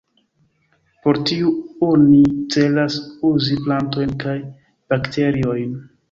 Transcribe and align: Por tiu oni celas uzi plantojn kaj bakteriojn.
Por 1.01 1.17
tiu 1.31 1.49
oni 1.87 2.21
celas 2.55 2.95
uzi 3.29 3.57
plantojn 3.67 4.15
kaj 4.25 4.33
bakteriojn. 4.95 5.77